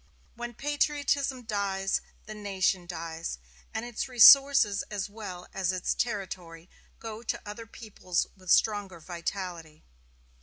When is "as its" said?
5.53-5.93